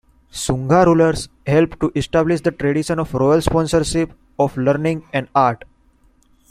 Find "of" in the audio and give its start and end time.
2.97-3.13, 4.39-4.57